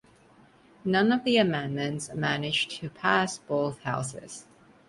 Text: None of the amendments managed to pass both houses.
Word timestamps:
None 0.83 1.11
of 1.11 1.23
the 1.25 1.37
amendments 1.37 2.11
managed 2.15 2.71
to 2.81 2.89
pass 2.89 3.37
both 3.37 3.81
houses. 3.83 4.47